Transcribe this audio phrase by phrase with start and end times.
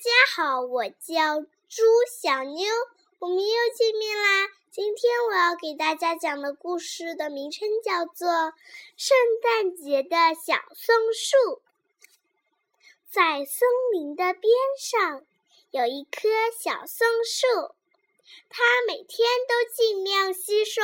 [0.00, 2.66] 大家好，我叫朱小妞，
[3.18, 4.48] 我们又见面啦。
[4.70, 8.28] 今天我要给大家讲的故事的名称叫做
[8.96, 11.36] 《圣诞节的小松树》。
[13.10, 14.42] 在森林的边
[14.78, 15.22] 上
[15.70, 17.74] 有一棵小松树，
[18.48, 20.80] 它每天都尽量吸收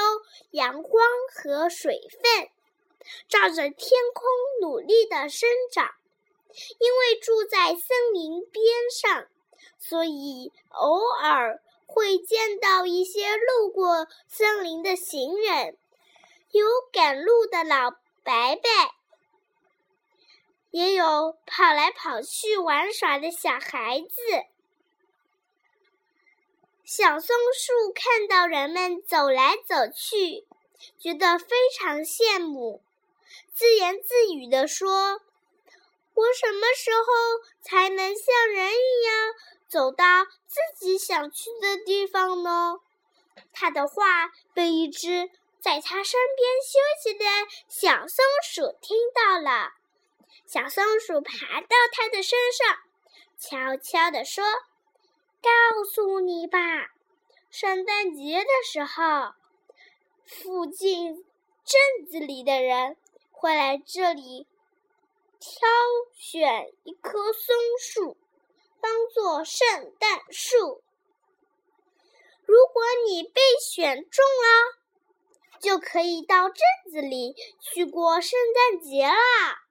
[0.51, 2.51] 阳光和水分，
[3.31, 4.29] 照着天空
[4.61, 5.95] 努力的生长。
[6.79, 9.27] 因为住在森林边上，
[9.79, 15.77] 所以偶尔会见到一些路过森林的行人，
[16.51, 18.69] 有赶路的老伯伯，
[20.71, 24.17] 也有跑来跑去玩耍的小孩子。
[26.85, 30.47] 小松树看到人们走来走去，
[30.99, 32.81] 觉得非常羡慕，
[33.53, 35.21] 自言自语地说。
[36.17, 37.07] 我什么时候
[37.61, 39.35] 才能像人一样
[39.69, 42.79] 走到自己想去的地方呢？
[43.53, 47.25] 他的话被一只在他身边休息的
[47.69, 49.73] 小松鼠听到了。
[50.47, 52.79] 小松鼠爬到他的身上，
[53.39, 54.43] 悄悄地说
[55.43, 56.59] ：“告诉你吧，
[57.51, 59.33] 圣诞节的时候，
[60.25, 61.25] 附近
[61.65, 62.97] 镇子里的人
[63.33, 64.47] 会来这里。”
[65.39, 65.69] 挑
[66.15, 68.17] 选一棵松树，
[68.81, 70.83] 当做圣诞树。
[72.45, 74.79] 如果你被选中了，
[75.61, 79.65] 就可以到镇子里去过圣诞节啦。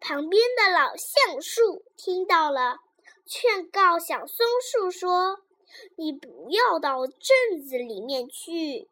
[0.00, 2.80] 旁边的老橡树听到了，
[3.26, 5.40] 劝告小松树说
[5.96, 8.88] ：“你不要到镇子里面去，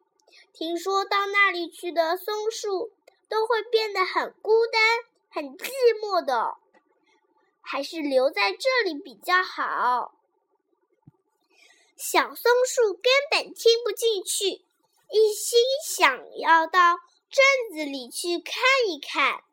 [0.53, 2.91] 听说到那里去的松树。”
[3.29, 4.81] 都会变得很孤单、
[5.37, 5.69] 很寂
[6.01, 6.55] 寞的，
[7.61, 10.15] 还是留在这里比较好。
[11.95, 14.47] 小松树根本听不进去，
[15.11, 16.95] 一心想要到
[17.29, 18.55] 镇子里去看
[18.87, 19.43] 一看。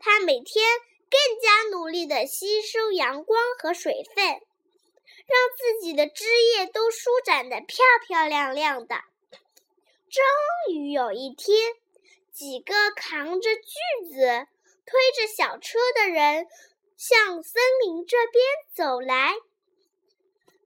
[0.00, 0.66] 它每天
[1.08, 4.40] 更加努力地吸收阳光和水分，让
[5.56, 6.24] 自己的枝
[6.56, 8.96] 叶都舒展得漂漂亮亮的。
[10.10, 11.74] 终于有一天。
[12.32, 14.46] 几个扛着锯子、
[14.88, 16.46] 推着小车的人
[16.96, 18.42] 向森林这边
[18.74, 19.34] 走来。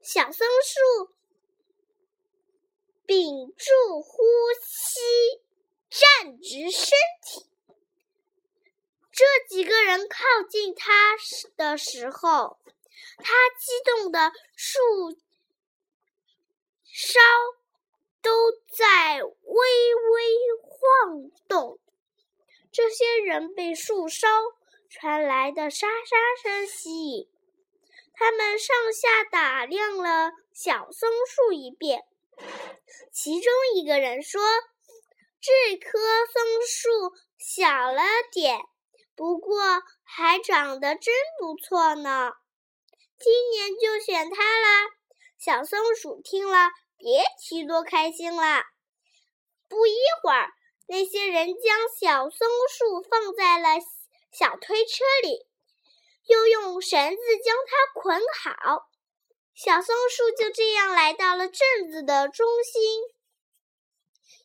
[0.01, 1.13] 小松树
[3.05, 4.23] 屏住呼
[4.65, 5.43] 吸，
[5.91, 6.91] 站直身
[7.27, 7.51] 体。
[9.11, 11.17] 这几个人靠近他
[11.57, 12.59] 的时候，
[13.19, 14.79] 他激动的树
[16.85, 17.19] 梢
[18.23, 20.23] 都在微微。
[20.83, 21.79] 晃动，
[22.73, 24.27] 这些人被树梢
[24.89, 27.29] 传来的沙沙声吸引。
[28.15, 32.05] 他们上下打量了小松树一遍。
[33.13, 34.41] 其中一个人说
[35.41, 38.03] ：“这棵松树小了
[38.33, 38.61] 点，
[39.15, 42.33] 不过还长得真不错呢。
[43.19, 44.89] 今年就选它啦！”
[45.39, 48.65] 小松鼠听了，别提多开心了。
[49.69, 50.49] 不一会儿。
[50.89, 53.81] 那些人将小松树放在了
[54.31, 55.47] 小推车里，
[56.27, 58.89] 又用绳子将它捆好。
[59.55, 63.01] 小松树就这样来到了镇子的中心。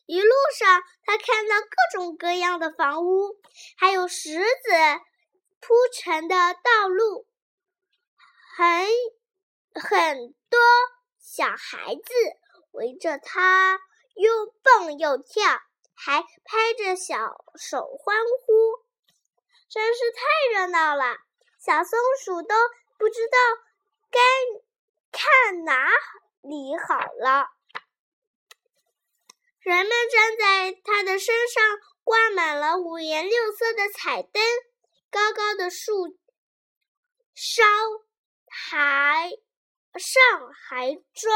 [0.06, 3.36] 一路上，他看到各种各样的房屋，
[3.76, 4.70] 还有石子
[5.60, 7.26] 铺成的道路，
[8.56, 8.86] 很
[9.74, 10.58] 很多
[11.18, 12.12] 小孩子
[12.70, 13.78] 围着他
[14.14, 15.60] 又蹦又跳。
[16.00, 17.16] 还拍着小
[17.58, 18.52] 手欢呼，
[19.68, 20.22] 真是太
[20.54, 21.16] 热闹了。
[21.58, 22.54] 小松鼠都
[22.98, 23.38] 不知道
[24.10, 24.20] 该
[25.10, 25.90] 看哪
[26.40, 27.48] 里好了。
[29.58, 34.40] 人们站在它的身上，挂满了五颜六色的彩灯。
[35.10, 36.16] 高高的树
[37.34, 37.64] 梢
[38.46, 39.30] 还
[39.98, 40.22] 上
[40.68, 41.34] 还装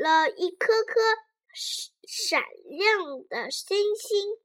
[0.00, 1.00] 了一颗颗。
[1.54, 4.36] 闪亮的星星，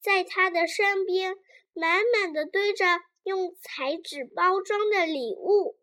[0.00, 1.36] 在他的身边
[1.72, 2.84] 满满的堆着
[3.22, 5.78] 用彩纸包装的礼物。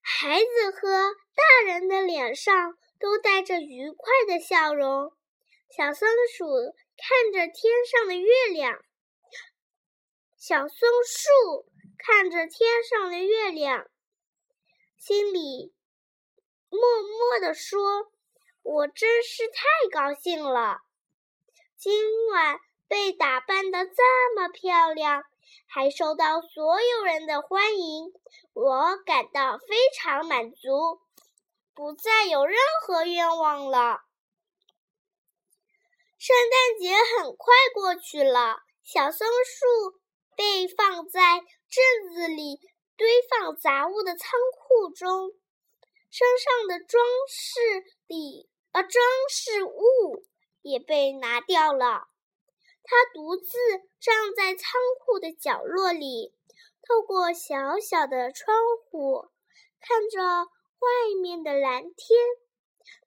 [0.00, 5.12] 孩子和大人的脸上都带着愉快的笑容。
[5.76, 6.46] 小松鼠
[6.96, 8.78] 看着天上的月亮，
[10.36, 11.66] 小松树
[11.96, 13.90] 看着天上的月亮，
[14.98, 15.74] 心里
[16.68, 18.12] 默默地说。
[18.64, 19.62] 我真是太
[19.92, 20.78] 高兴了！
[21.76, 21.92] 今
[22.32, 22.58] 晚
[22.88, 25.22] 被打扮的这么漂亮，
[25.66, 28.10] 还受到所有人的欢迎，
[28.54, 30.98] 我感到非常满足，
[31.74, 34.00] 不再有任何愿望了。
[36.18, 40.00] 圣诞节很快过去了，小松树
[40.36, 42.58] 被放在镇子里
[42.96, 45.32] 堆放杂物的仓库中，
[46.10, 47.60] 身上的装饰
[48.06, 50.26] 里而装饰物
[50.62, 52.08] 也被拿掉了。
[52.82, 53.56] 他独自
[54.00, 56.34] 站在仓库的角落里，
[56.82, 59.28] 透过小小的窗户，
[59.80, 62.18] 看着外面的蓝天。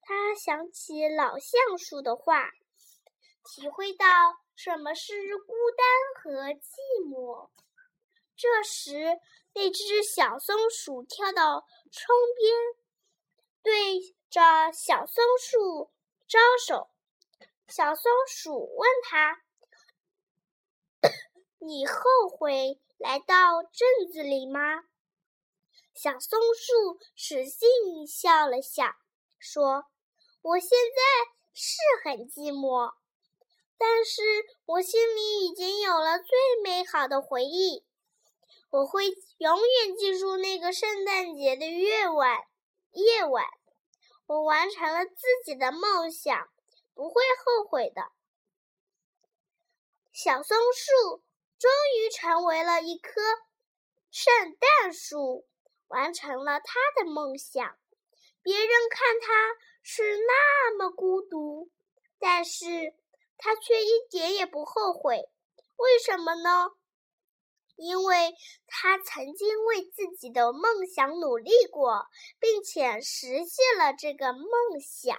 [0.02, 2.50] 他想起老橡树的话，
[3.44, 4.06] 体会到
[4.56, 7.50] 什么是孤单和寂寞。
[8.38, 9.20] 这时，
[9.54, 12.56] 那只小松鼠跳到窗边，
[13.64, 14.00] 对
[14.30, 15.92] 着小松树
[16.28, 16.90] 招手。
[17.68, 19.42] 小松鼠问他。
[21.60, 24.84] 你后悔来到镇子里吗？
[25.94, 28.96] 小松树使劲笑了笑，
[29.40, 29.86] 说
[30.44, 32.94] ：“我现在是很寂寞，
[33.78, 34.22] 但是
[34.66, 36.28] 我心里已经有了最
[36.64, 37.84] 美好的回忆。
[38.70, 39.08] 我会
[39.40, 42.46] 永远记住那个圣诞节的夜晚。
[42.98, 43.46] 夜晚，
[44.26, 46.50] 我完成了自己的梦想，
[46.96, 48.12] 不会后悔的。”
[50.12, 51.24] 小松树
[51.60, 53.22] 终于成为了一棵
[54.10, 55.48] 圣诞树，
[55.88, 57.78] 完成了他的梦想。
[58.42, 61.70] 别人看他是那么孤独，
[62.18, 62.96] 但是
[63.38, 65.30] 他却一点也不后悔。
[65.76, 66.72] 为什么呢？
[67.78, 68.34] 因为
[68.68, 72.08] 他曾经为自己的梦想努力过，
[72.40, 74.48] 并且实现了这个梦
[74.82, 75.18] 想。